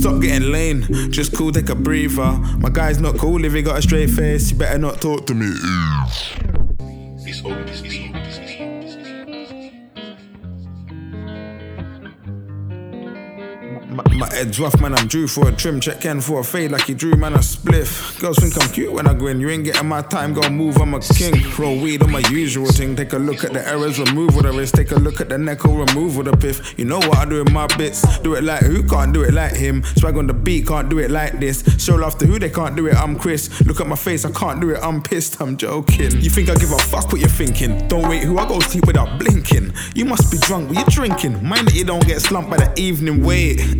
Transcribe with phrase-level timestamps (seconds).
[0.00, 2.32] Stop getting lame, just cool, take a breather.
[2.58, 5.34] My guy's not cool if he got a straight face, you better not talk to
[5.34, 5.52] me.
[13.90, 14.94] My, my head's rough, man.
[14.94, 15.80] I'm due for a trim.
[15.80, 17.34] Check in for a fade like he drew, man.
[17.34, 18.20] A spliff.
[18.20, 19.40] Girls think I'm cute when I go in.
[19.40, 20.76] You ain't getting my time, go move.
[20.76, 21.34] I'm a king.
[21.58, 22.94] Roll weed on my usual thing.
[22.94, 24.70] Take a look at the errors, remove what there is.
[24.70, 26.78] Take a look at the neck or remove with the piff.
[26.78, 28.18] You know what I do in my bits.
[28.20, 29.82] Do it like who can't do it like him.
[29.96, 31.64] Swag on the beat, can't do it like this.
[31.82, 32.94] Show love to who they can't do it.
[32.94, 33.60] I'm Chris.
[33.66, 34.78] Look at my face, I can't do it.
[34.82, 35.40] I'm pissed.
[35.40, 36.20] I'm joking.
[36.20, 37.88] You think I give a fuck what you're thinking?
[37.88, 39.72] Don't wait, who I go sleep without blinking.
[39.94, 41.44] You must be drunk, but you're drinking.
[41.46, 43.24] Mind that you don't get slumped by the evening.
[43.24, 43.79] Wait.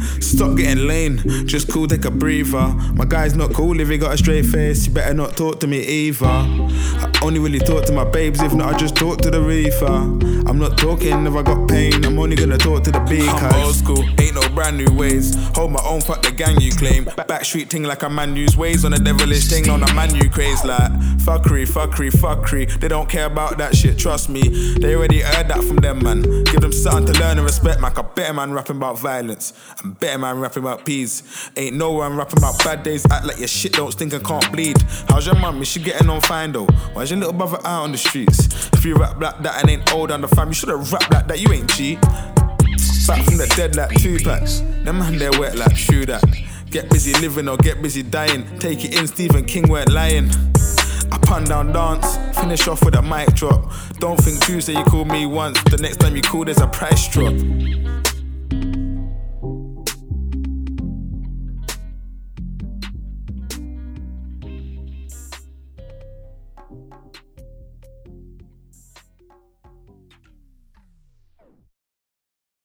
[0.21, 2.67] Stop getting lame, just cool, take a breather.
[2.93, 5.67] My guy's not cool if he got a straight face, you better not talk to
[5.67, 6.25] me either.
[6.25, 9.85] I only really talk to my babes, if not, I just talk to the reefer.
[9.85, 13.29] I'm not talking if I got pain, I'm only gonna talk to the beat.
[13.29, 15.35] I'm old school, ain't no brand new ways.
[15.55, 17.05] Hold my own, fuck the gang you claim.
[17.05, 20.29] Backstreet ting like a man use ways on a devilish thing, on a man you
[20.29, 22.79] craze like fuckery, fuckery, fuckery.
[22.79, 24.41] They don't care about that shit, trust me.
[24.75, 26.21] They already heard that from them, man.
[26.45, 27.93] Give them something to learn and respect, man.
[27.95, 29.53] I better man rapping about violence.
[29.99, 31.51] Better man rapping about peas.
[31.57, 33.05] Ain't no one rapping about bad days.
[33.11, 34.77] Act like your shit don't stink and can't bleed.
[35.09, 35.61] How's your mum?
[35.61, 36.67] Is she getting on fine though?
[36.93, 38.69] Why's your little brother out on the streets?
[38.73, 41.27] If you rap like that and ain't old on the fam, you should've rapped like
[41.27, 41.39] that.
[41.39, 42.01] You ain't cheat.
[42.01, 44.59] Back from the dead like two packs.
[44.83, 46.23] Them man they're wet like true that.
[46.69, 48.45] Get busy living or get busy dying.
[48.59, 50.29] Take it in, Stephen King weren't lying.
[51.11, 53.69] I pun down dance, finish off with a mic drop.
[53.99, 57.07] Don't think Tuesday you call me once, the next time you call there's a price
[57.09, 57.33] drop.